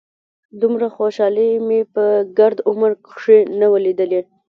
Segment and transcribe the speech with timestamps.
[0.61, 2.03] دومره خوشالي مې په
[2.37, 4.21] ګرد عمر کښې نه وه ليدلې.